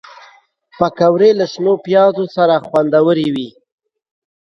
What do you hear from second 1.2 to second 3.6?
له شنو پیازو سره خوندورې وي